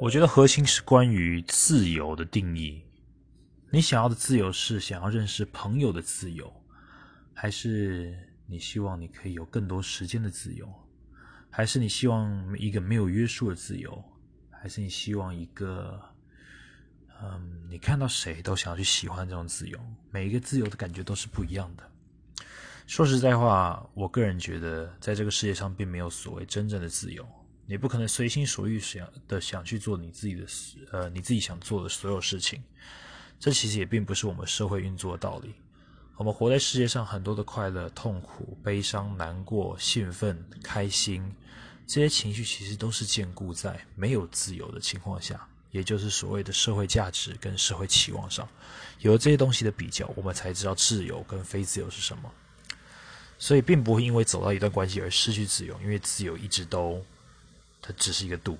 [0.00, 2.82] 我觉得核心是关于自由的定义。
[3.70, 6.52] 你想要的自由是想要认识朋友的自由，
[7.32, 8.16] 还是
[8.46, 10.68] 你希望你可以有更多时间的自由？
[11.50, 14.02] 还是你希望一个没有约束的自由？
[14.50, 16.00] 还是你希望一个，
[17.22, 19.78] 嗯，你看到谁都想要去喜欢这种自由？
[20.10, 21.90] 每一个自由的感觉都是不一样的。
[22.86, 27.26] 说实在话，我个人觉得，在这个世界上并没有所谓真正的自由。
[27.66, 32.62] 你不可能随心所欲想的想去做你自己的事，呃，你自己想做的所有事情。
[33.40, 35.54] 这其实也并不是我们社会运作的道理。
[36.16, 41.34] 我们活在世界上，很多的快乐、痛苦、悲伤、难过、兴奋、开心，
[41.86, 48.48] 这些情绪其实都是建固在没有自由的情况下，也就是所谓的社会价值跟社会期望上。
[49.00, 52.30] 有了这些东西的比较，我们才知道自由跟非自由是什么。
[53.38, 57.04] 所以，并不会因为走到一段关系而失去自由，因为自由一直都。
[57.86, 58.58] 它只是一个度。